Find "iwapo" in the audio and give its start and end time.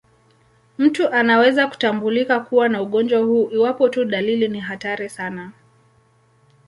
3.51-3.89